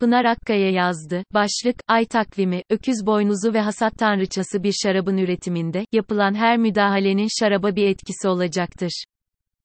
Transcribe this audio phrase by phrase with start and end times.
[0.00, 1.24] Pınar Akkaya yazdı.
[1.34, 7.76] Başlık, ay takvimi, öküz boynuzu ve hasat tanrıçası bir şarabın üretiminde, yapılan her müdahalenin şaraba
[7.76, 9.04] bir etkisi olacaktır.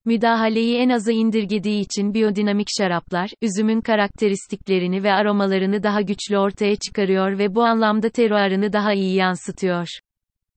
[0.05, 7.38] Müdahaleyi en aza indirgediği için biyodinamik şaraplar, üzümün karakteristiklerini ve aromalarını daha güçlü ortaya çıkarıyor
[7.38, 9.88] ve bu anlamda teruarını daha iyi yansıtıyor.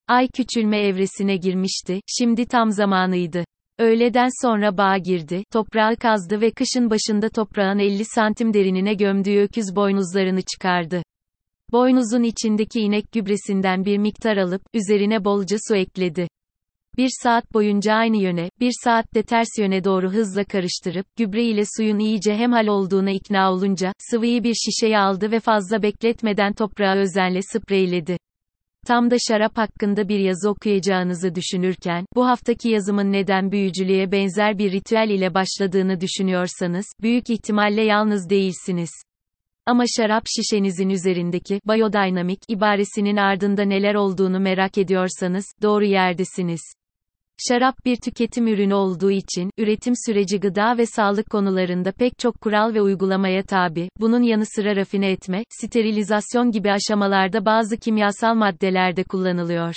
[0.08, 3.44] Ay küçülme evresine girmişti, şimdi tam zamanıydı.
[3.78, 9.76] Öğleden sonra bağa girdi, toprağı kazdı ve kışın başında toprağın 50 santim derinine gömdüğü öküz
[9.76, 11.02] boynuzlarını çıkardı.
[11.72, 16.28] Boynuzun içindeki inek gübresinden bir miktar alıp, üzerine bolca su ekledi.
[16.96, 21.98] Bir saat boyunca aynı yöne, bir saatte ters yöne doğru hızla karıştırıp, gübre ile suyun
[21.98, 28.16] iyice hemhal olduğuna ikna olunca, sıvıyı bir şişeye aldı ve fazla bekletmeden toprağı özenle spreyledi.
[28.88, 34.72] Tam da şarap hakkında bir yazı okuyacağınızı düşünürken, bu haftaki yazımın neden büyücülüğe benzer bir
[34.72, 38.90] ritüel ile başladığını düşünüyorsanız, büyük ihtimalle yalnız değilsiniz.
[39.66, 46.60] Ama şarap şişenizin üzerindeki biodynamic ibaresinin ardında neler olduğunu merak ediyorsanız doğru yerdesiniz.
[47.48, 52.74] Şarap bir tüketim ürünü olduğu için, üretim süreci gıda ve sağlık konularında pek çok kural
[52.74, 59.04] ve uygulamaya tabi, bunun yanı sıra rafine etme, sterilizasyon gibi aşamalarda bazı kimyasal maddeler de
[59.04, 59.74] kullanılıyor.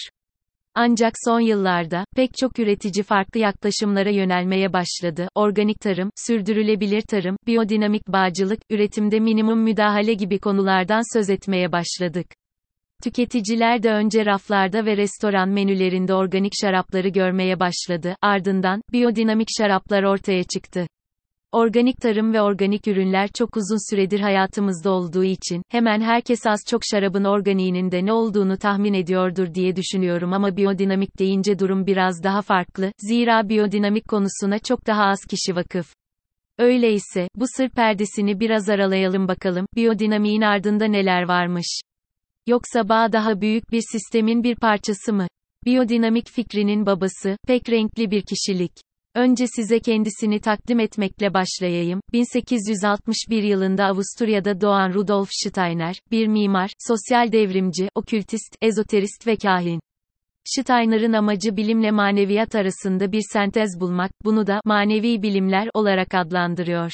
[0.76, 5.28] Ancak son yıllarda, pek çok üretici farklı yaklaşımlara yönelmeye başladı.
[5.36, 12.28] Organik tarım, sürdürülebilir tarım, biyodinamik bağcılık, üretimde minimum müdahale gibi konulardan söz etmeye başladık.
[13.03, 20.44] Tüketiciler de önce raflarda ve restoran menülerinde organik şarapları görmeye başladı, ardından, biyodinamik şaraplar ortaya
[20.44, 20.88] çıktı.
[21.52, 26.81] Organik tarım ve organik ürünler çok uzun süredir hayatımızda olduğu için, hemen herkes az çok
[26.91, 32.41] şarabın organiğinin de ne olduğunu tahmin ediyordur diye düşünüyorum ama biyodinamik deyince durum biraz daha
[32.41, 35.94] farklı, zira biyodinamik konusuna çok daha az kişi vakıf.
[36.57, 41.81] Öyleyse, bu sır perdesini biraz aralayalım bakalım, biyodinamiğin ardında neler varmış.
[42.47, 45.28] Yoksa bağ daha büyük bir sistemin bir parçası mı?
[45.66, 48.72] Biyodinamik fikrinin babası, pek renkli bir kişilik.
[49.16, 52.02] Önce size kendisini takdim etmekle başlayayım.
[52.13, 59.79] 1861 yılında Avusturya'da doğan Rudolf Steiner, bir mimar, sosyal devrimci, okültist, ezoterist ve kahin.
[60.46, 66.91] Steiner'ın amacı bilimle maneviyat arasında bir sentez bulmak, bunu da manevi bilimler olarak adlandırıyor.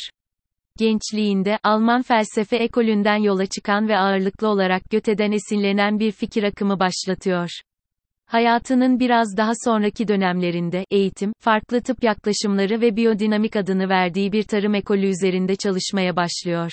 [0.78, 7.50] Gençliğinde, Alman felsefe ekolünden yola çıkan ve ağırlıklı olarak Göte'den esinlenen bir fikir akımı başlatıyor.
[8.26, 14.76] Hayatının biraz daha sonraki dönemlerinde, eğitim, farklı tıp yaklaşımları ve biyodinamik adını verdiği bir tarım
[14.76, 16.72] ekolü üzerinde çalışmaya başlıyor.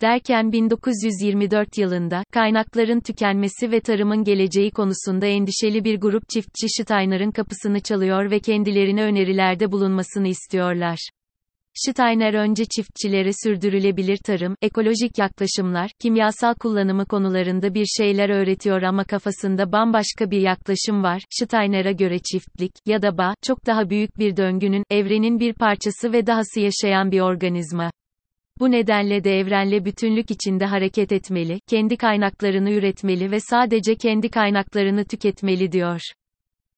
[0.00, 7.80] Derken 1924 yılında, kaynakların tükenmesi ve tarımın geleceği konusunda endişeli bir grup çiftçi Steiner'ın kapısını
[7.80, 10.98] çalıyor ve kendilerine önerilerde bulunmasını istiyorlar.
[11.76, 19.72] Steiner önce çiftçilere sürdürülebilir tarım, ekolojik yaklaşımlar, kimyasal kullanımı konularında bir şeyler öğretiyor ama kafasında
[19.72, 21.22] bambaşka bir yaklaşım var.
[21.30, 26.26] Steiner'a göre çiftlik ya da bağ çok daha büyük bir döngünün, evrenin bir parçası ve
[26.26, 27.90] dahası yaşayan bir organizma.
[28.60, 35.04] Bu nedenle de evrenle bütünlük içinde hareket etmeli, kendi kaynaklarını üretmeli ve sadece kendi kaynaklarını
[35.04, 36.00] tüketmeli diyor.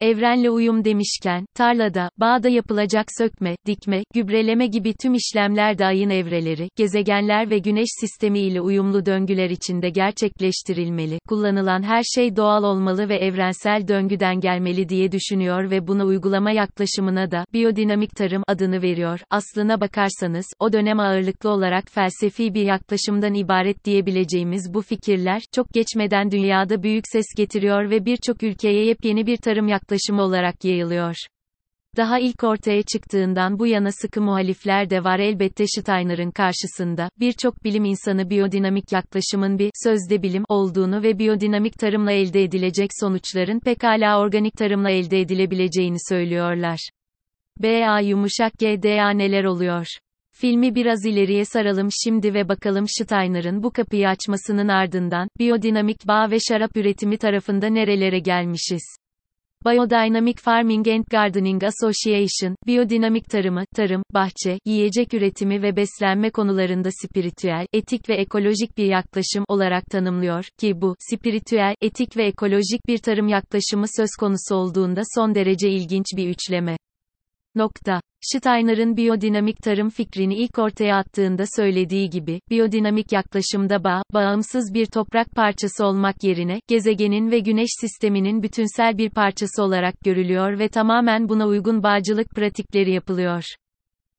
[0.01, 6.69] Evrenle uyum demişken, tarlada, bağda yapılacak sökme, dikme, gübreleme gibi tüm işlemler de ayın evreleri,
[6.77, 11.19] gezegenler ve güneş sistemi ile uyumlu döngüler içinde gerçekleştirilmeli.
[11.29, 17.31] Kullanılan her şey doğal olmalı ve evrensel döngüden gelmeli diye düşünüyor ve buna uygulama yaklaşımına
[17.31, 19.21] da biyodinamik tarım adını veriyor.
[19.31, 26.31] Aslına bakarsanız, o dönem ağırlıklı olarak felsefi bir yaklaşımdan ibaret diyebileceğimiz bu fikirler, çok geçmeden
[26.31, 31.15] dünyada büyük ses getiriyor ve birçok ülkeye yepyeni bir tarım yaklaşımı yaklaşımı olarak yayılıyor.
[31.97, 37.85] Daha ilk ortaya çıktığından bu yana sıkı muhalifler de var elbette Steiner'ın karşısında, birçok bilim
[37.85, 44.55] insanı biyodinamik yaklaşımın bir, sözde bilim, olduğunu ve biyodinamik tarımla elde edilecek sonuçların pekala organik
[44.55, 46.79] tarımla elde edilebileceğini söylüyorlar.
[47.63, 49.87] BA yumuşak GDA neler oluyor?
[50.33, 56.39] Filmi biraz ileriye saralım şimdi ve bakalım Steiner'ın bu kapıyı açmasının ardından, biyodinamik bağ ve
[56.49, 58.99] şarap üretimi tarafında nerelere gelmişiz.
[59.65, 67.67] Biodynamic Farming and Gardening Association, biyodinamik tarımı, tarım, bahçe, yiyecek üretimi ve beslenme konularında spiritüel,
[67.73, 73.29] etik ve ekolojik bir yaklaşım olarak tanımlıyor ki bu, spiritüel, etik ve ekolojik bir tarım
[73.29, 76.77] yaklaşımı söz konusu olduğunda son derece ilginç bir üçleme.
[77.59, 78.01] Nokta.
[78.21, 85.31] Steiner'ın biyodinamik tarım fikrini ilk ortaya attığında söylediği gibi, biyodinamik yaklaşımda bağ, bağımsız bir toprak
[85.31, 91.47] parçası olmak yerine, gezegenin ve güneş sisteminin bütünsel bir parçası olarak görülüyor ve tamamen buna
[91.47, 93.43] uygun bağcılık pratikleri yapılıyor.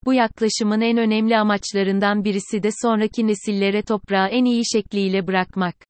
[0.06, 5.89] Bu yaklaşımın en önemli amaçlarından birisi de sonraki nesillere toprağı en iyi şekliyle bırakmak.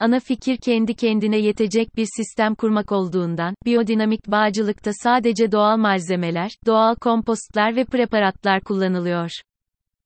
[0.00, 6.94] Ana fikir kendi kendine yetecek bir sistem kurmak olduğundan, biyodinamik bağcılıkta sadece doğal malzemeler, doğal
[6.94, 9.30] kompostlar ve preparatlar kullanılıyor.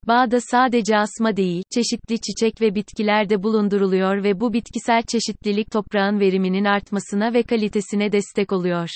[0.07, 6.19] Bağda sadece asma değil, çeşitli çiçek ve bitkiler de bulunduruluyor ve bu bitkisel çeşitlilik toprağın
[6.19, 8.89] veriminin artmasına ve kalitesine destek oluyor.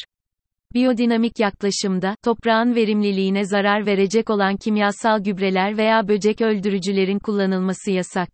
[0.74, 8.30] Biyodinamik yaklaşımda, toprağın verimliliğine zarar verecek olan kimyasal gübreler veya böcek öldürücülerin kullanılması yasak.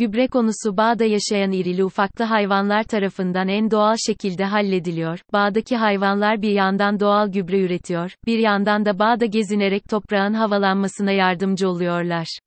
[0.00, 5.20] Gübre konusu bağda yaşayan irili ufaklı hayvanlar tarafından en doğal şekilde hallediliyor.
[5.32, 11.68] Bağdaki hayvanlar bir yandan doğal gübre üretiyor, bir yandan da bağda gezinerek toprağın havalanmasına yardımcı
[11.68, 12.38] oluyorlar.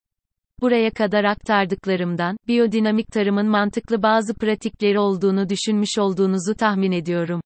[0.61, 7.41] Buraya kadar aktardıklarımdan, biyodinamik tarımın mantıklı bazı pratikleri olduğunu düşünmüş olduğunuzu tahmin ediyorum.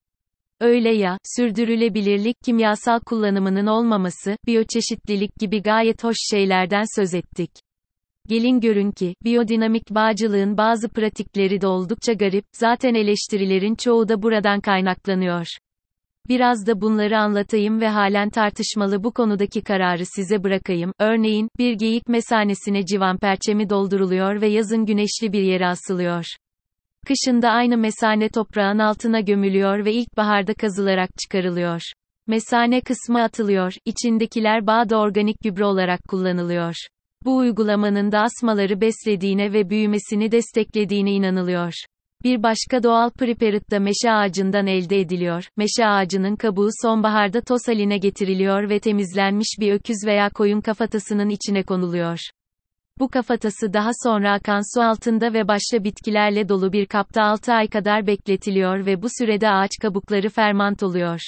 [0.62, 7.67] Öyle ya, sürdürülebilirlik, kimyasal kullanımının olmaması, biyoçeşitlilik gibi gayet hoş şeylerden söz ettik.
[8.28, 14.62] Gelin görün ki, biyodinamik bağcılığın bazı pratikleri de oldukça garip, zaten eleştirilerin çoğu da buradan
[14.62, 15.46] kaynaklanıyor.
[16.30, 20.92] Biraz da bunları anlatayım ve halen tartışmalı bu konudaki kararı size bırakayım.
[21.00, 26.26] Örneğin, bir geyik mesanesine civan perçemi dolduruluyor ve yazın güneşli bir yere asılıyor.
[27.06, 31.82] Kışında aynı mesane toprağın altına gömülüyor ve ilkbaharda kazılarak çıkarılıyor.
[32.28, 36.76] Mesane kısmı atılıyor, içindekiler bağda organik gübre olarak kullanılıyor.
[37.26, 41.74] Bu uygulamanın da asmaları beslediğine ve büyümesini desteklediğine inanılıyor.
[42.24, 45.50] Bir başka doğal preparat da meşe ağacından elde ediliyor.
[45.58, 51.64] Meşe ağacının kabuğu sonbaharda toz haline getiriliyor ve temizlenmiş bir öküz veya koyun kafatasının içine
[51.64, 52.20] konuluyor.
[53.00, 57.68] Bu kafatası daha sonra akan su altında ve başka bitkilerle dolu bir kapta 6 ay
[57.68, 61.20] kadar bekletiliyor ve bu sürede ağaç kabukları fermant oluyor.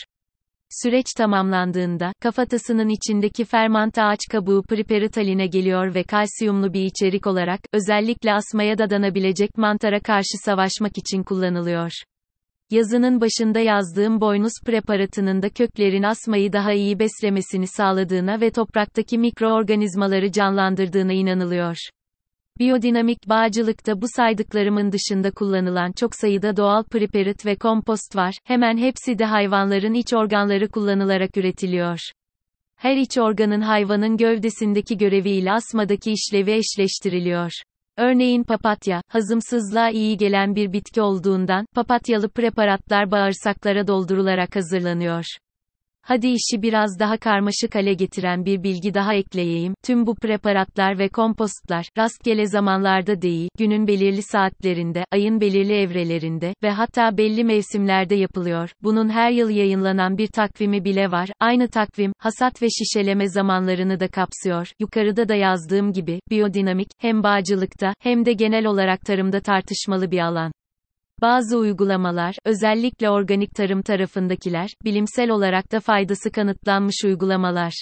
[0.69, 8.33] Süreç tamamlandığında, kafatasının içindeki fermant ağaç kabuğu priperitaline geliyor ve kalsiyumlu bir içerik olarak, özellikle
[8.33, 11.91] asmaya dadanabilecek mantara karşı savaşmak için kullanılıyor.
[12.71, 20.31] Yazının başında yazdığım boynuz preparatının da köklerin asmayı daha iyi beslemesini sağladığına ve topraktaki mikroorganizmaları
[20.31, 21.77] canlandırdığına inanılıyor.
[22.59, 29.19] Biyodinamik bağcılıkta bu saydıklarımın dışında kullanılan çok sayıda doğal preparat ve kompost var, hemen hepsi
[29.19, 31.99] de hayvanların iç organları kullanılarak üretiliyor.
[32.75, 37.51] Her iç organın hayvanın gövdesindeki göreviyle asmadaki işlevi eşleştiriliyor.
[37.97, 45.25] Örneğin papatya, hazımsızlığa iyi gelen bir bitki olduğundan, papatyalı preparatlar bağırsaklara doldurularak hazırlanıyor.
[46.01, 49.73] Hadi işi biraz daha karmaşık hale getiren bir bilgi daha ekleyeyim.
[49.83, 56.69] Tüm bu preparatlar ve kompostlar, rastgele zamanlarda değil, günün belirli saatlerinde, ayın belirli evrelerinde ve
[56.69, 58.69] hatta belli mevsimlerde yapılıyor.
[58.83, 61.29] Bunun her yıl yayınlanan bir takvimi bile var.
[61.39, 64.67] Aynı takvim, hasat ve şişeleme zamanlarını da kapsıyor.
[64.79, 70.51] Yukarıda da yazdığım gibi, biyodinamik, hem bağcılıkta, hem de genel olarak tarımda tartışmalı bir alan.
[71.21, 77.73] Bazı uygulamalar, özellikle organik tarım tarafındakiler, bilimsel olarak da faydası kanıtlanmış uygulamalar.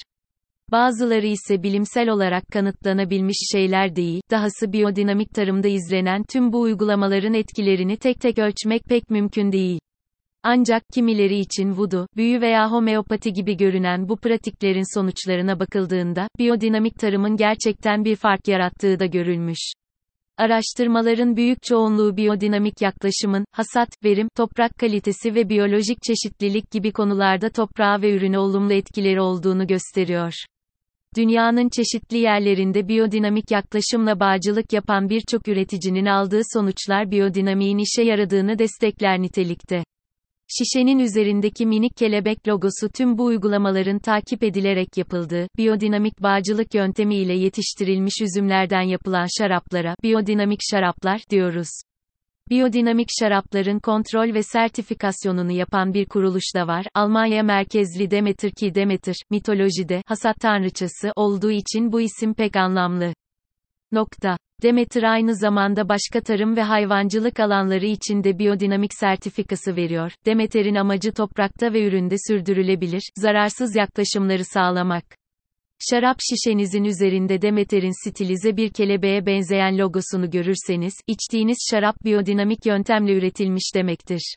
[0.71, 7.97] Bazıları ise bilimsel olarak kanıtlanabilmiş şeyler değil, dahası biyodinamik tarımda izlenen tüm bu uygulamaların etkilerini
[7.97, 9.79] tek tek ölçmek pek mümkün değil.
[10.43, 17.35] Ancak kimileri için vudu, büyü veya homeopati gibi görünen bu pratiklerin sonuçlarına bakıldığında, biyodinamik tarımın
[17.35, 19.73] gerçekten bir fark yarattığı da görülmüş.
[20.37, 28.01] Araştırmaların büyük çoğunluğu biyodinamik yaklaşımın, hasat, verim, toprak kalitesi ve biyolojik çeşitlilik gibi konularda toprağa
[28.01, 30.33] ve ürüne olumlu etkileri olduğunu gösteriyor.
[31.15, 39.21] Dünyanın çeşitli yerlerinde biyodinamik yaklaşımla bağcılık yapan birçok üreticinin aldığı sonuçlar biyodinamiğin işe yaradığını destekler
[39.21, 39.83] nitelikte.
[40.49, 47.33] Şişenin üzerindeki minik kelebek logosu tüm bu uygulamaların takip edilerek yapıldığı, biyodinamik bağcılık yöntemi ile
[47.33, 51.67] yetiştirilmiş üzümlerden yapılan şaraplara, biyodinamik şaraplar, diyoruz.
[52.49, 56.85] Biyodinamik şarapların kontrol ve sertifikasyonunu yapan bir kuruluş da var.
[56.93, 63.13] Almanya merkezli Demeter ki Demeter, mitolojide, hasat tanrıçası olduğu için bu isim pek anlamlı.
[63.91, 64.37] Nokta.
[64.63, 70.11] Demeter aynı zamanda başka tarım ve hayvancılık alanları için de biyodinamik sertifikası veriyor.
[70.25, 75.03] Demeter'in amacı toprakta ve üründe sürdürülebilir, zararsız yaklaşımları sağlamak.
[75.89, 83.75] Şarap şişenizin üzerinde Demeter'in stilize bir kelebeğe benzeyen logosunu görürseniz, içtiğiniz şarap biyodinamik yöntemle üretilmiş
[83.75, 84.35] demektir.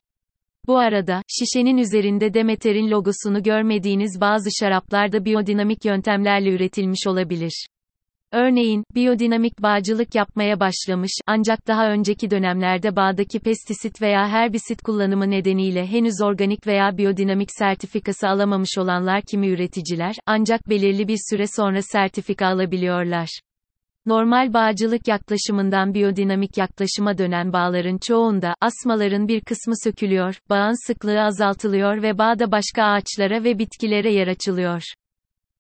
[0.67, 7.67] Bu arada, şişenin üzerinde Demeter'in logosunu görmediğiniz bazı şaraplar da biyodinamik yöntemlerle üretilmiş olabilir.
[8.33, 15.87] Örneğin, biyodinamik bağcılık yapmaya başlamış, ancak daha önceki dönemlerde bağdaki pestisit veya herbisit kullanımı nedeniyle
[15.87, 22.47] henüz organik veya biyodinamik sertifikası alamamış olanlar kimi üreticiler, ancak belirli bir süre sonra sertifika
[22.47, 23.41] alabiliyorlar.
[24.07, 32.03] Normal bağcılık yaklaşımından biyodinamik yaklaşıma dönen bağların çoğunda, asmaların bir kısmı sökülüyor, bağın sıklığı azaltılıyor
[32.03, 34.83] ve bağda başka ağaçlara ve bitkilere yer açılıyor.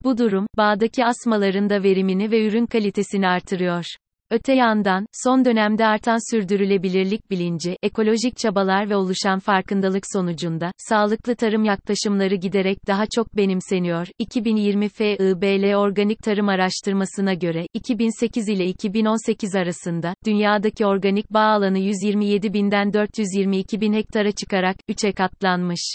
[0.04, 3.85] Bu durum, bağdaki asmaların da verimini ve ürün kalitesini artırıyor.
[4.30, 11.64] Öte yandan, son dönemde artan sürdürülebilirlik bilinci, ekolojik çabalar ve oluşan farkındalık sonucunda, sağlıklı tarım
[11.64, 14.07] yaklaşımları giderek daha çok benimseniyor.
[14.19, 22.52] 2020 FIBL Organik Tarım Araştırmasına göre, 2008 ile 2018 arasında, dünyadaki organik bağ alanı 127
[22.52, 25.95] binden 422 bin hektara çıkarak, 3'e katlanmış.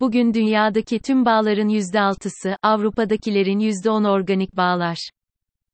[0.00, 5.10] Bugün dünyadaki tüm bağların %6'sı, Avrupa'dakilerin %10 organik bağlar.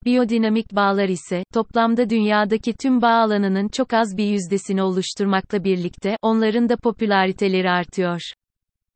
[0.05, 6.69] Biyodinamik bağlar ise, toplamda dünyadaki tüm bağ alanının çok az bir yüzdesini oluşturmakla birlikte, onların
[6.69, 8.21] da popülariteleri artıyor.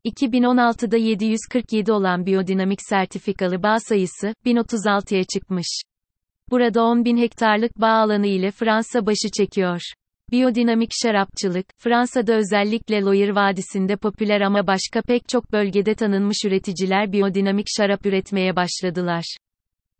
[0.05, 5.81] 2016'da 747 olan biyodinamik sertifikalı bağ sayısı, 1036'ya çıkmış.
[6.51, 9.81] Burada 10 bin hektarlık bağ alanı ile Fransa başı çekiyor.
[10.31, 17.67] Biyodinamik şarapçılık, Fransa'da özellikle Loire Vadisi'nde popüler ama başka pek çok bölgede tanınmış üreticiler biyodinamik
[17.77, 19.37] şarap üretmeye başladılar.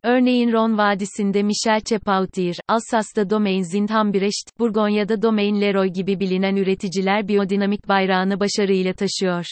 [0.02, 7.88] Örneğin Ron Vadisi'nde Michel Chepautir, Alsas'ta Domaine Zindambrecht, Burgonya'da Domaine Leroy gibi bilinen üreticiler biyodinamik
[7.88, 9.44] bayrağını başarıyla taşıyor.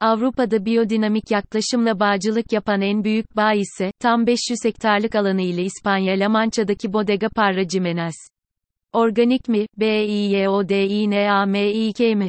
[0.00, 6.20] Avrupa'da biyodinamik yaklaşımla bağcılık yapan en büyük bağ ise, tam 500 hektarlık alanı ile İspanya
[6.20, 8.14] La Mancha'daki Bodega Parra Jimenez.
[8.96, 12.28] Organik mi, B-I-Y-O-D-I-N-A-M-I-K mi?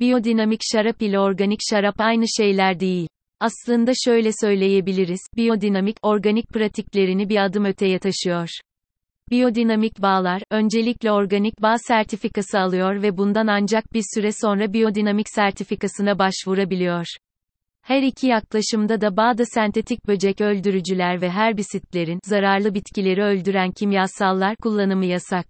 [0.00, 3.08] Biyodinamik şarap ile organik şarap aynı şeyler değil.
[3.40, 8.48] Aslında şöyle söyleyebiliriz, biyodinamik, organik pratiklerini bir adım öteye taşıyor.
[9.30, 16.18] Biyodinamik bağlar, öncelikle organik bağ sertifikası alıyor ve bundan ancak bir süre sonra biyodinamik sertifikasına
[16.18, 17.06] başvurabiliyor.
[17.82, 25.06] Her iki yaklaşımda da bağda sentetik böcek öldürücüler ve herbisitlerin, zararlı bitkileri öldüren kimyasallar kullanımı
[25.06, 25.46] yasak.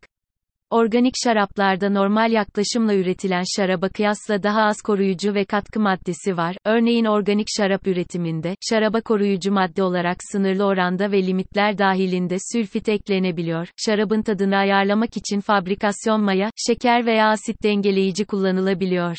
[0.70, 6.56] Organik şaraplarda normal yaklaşımla üretilen şaraba kıyasla daha az koruyucu ve katkı maddesi var.
[6.64, 13.68] Örneğin organik şarap üretiminde, şaraba koruyucu madde olarak sınırlı oranda ve limitler dahilinde sülfit eklenebiliyor.
[13.86, 19.16] Şarabın tadını ayarlamak için fabrikasyon maya, şeker veya asit dengeleyici kullanılabiliyor.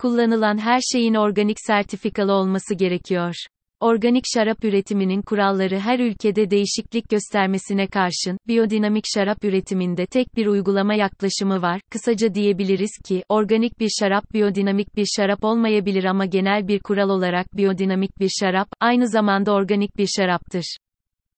[0.00, 3.34] Kullanılan her şeyin organik sertifikalı olması gerekiyor.
[3.80, 10.94] Organik şarap üretiminin kuralları her ülkede değişiklik göstermesine karşın, biyodinamik şarap üretiminde tek bir uygulama
[10.94, 11.80] yaklaşımı var.
[11.90, 17.56] Kısaca diyebiliriz ki, organik bir şarap biyodinamik bir şarap olmayabilir ama genel bir kural olarak
[17.56, 20.76] biyodinamik bir şarap, aynı zamanda organik bir şaraptır.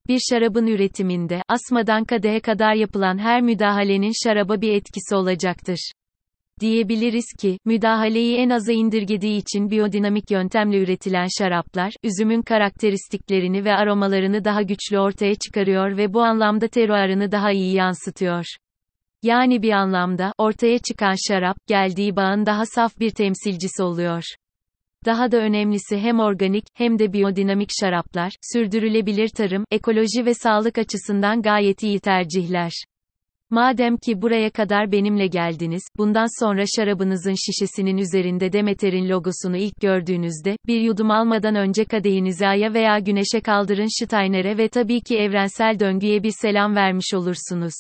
[0.09, 5.92] Bir şarabın üretiminde, asmadan kadehe kadar yapılan her müdahalenin şaraba bir etkisi olacaktır.
[6.61, 14.45] Diyebiliriz ki, müdahaleyi en aza indirgediği için biyodinamik yöntemle üretilen şaraplar, üzümün karakteristiklerini ve aromalarını
[14.45, 18.45] daha güçlü ortaya çıkarıyor ve bu anlamda teruarını daha iyi yansıtıyor.
[19.23, 24.23] Yani bir anlamda, ortaya çıkan şarap, geldiği bağın daha saf bir temsilcisi oluyor.
[25.07, 31.43] Daha da önemlisi hem organik, hem de biyodinamik şaraplar, sürdürülebilir tarım, ekoloji ve sağlık açısından
[31.43, 32.73] gayet iyi tercihler.
[33.50, 40.57] Madem ki buraya kadar benimle geldiniz, bundan sonra şarabınızın şişesinin üzerinde Demeter'in logosunu ilk gördüğünüzde,
[40.66, 46.23] bir yudum almadan önce kadehinizi aya veya güneşe kaldırın Steiner'e ve tabii ki evrensel döngüye
[46.23, 47.75] bir selam vermiş olursunuz.